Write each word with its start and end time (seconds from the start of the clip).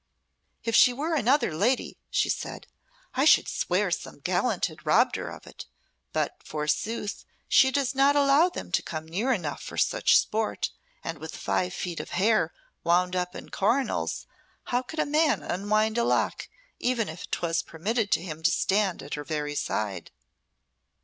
"If 0.63 0.75
she 0.75 0.93
were 0.93 1.13
another 1.13 1.53
lady," 1.55 1.99
she 2.09 2.27
said, 2.27 2.65
"I 3.13 3.23
should 3.23 3.47
swear 3.47 3.91
some 3.91 4.17
gallant 4.17 4.65
had 4.65 4.83
robbed 4.83 5.15
her 5.15 5.29
of 5.29 5.45
it; 5.45 5.67
but, 6.11 6.37
forsooth, 6.43 7.23
she 7.47 7.69
does 7.69 7.93
not 7.93 8.15
allow 8.15 8.49
them 8.49 8.71
to 8.71 8.81
come 8.81 9.05
near 9.05 9.31
enough 9.31 9.61
for 9.61 9.77
such 9.77 10.17
sport, 10.17 10.71
and 11.03 11.19
with 11.19 11.37
five 11.37 11.75
feet 11.75 11.99
of 11.99 12.09
hair 12.17 12.51
wound 12.83 13.15
up 13.15 13.35
in 13.35 13.49
coronals, 13.49 14.25
how 14.63 14.81
could 14.81 14.97
a 14.97 15.05
man 15.05 15.43
unwind 15.43 15.99
a 15.99 16.03
lock, 16.03 16.47
even 16.79 17.07
if 17.07 17.29
'twas 17.29 17.61
permitted 17.61 18.11
him 18.15 18.41
to 18.41 18.49
stand 18.49 19.03
at 19.03 19.13
her 19.13 19.23
very 19.23 19.53
side." 19.53 20.09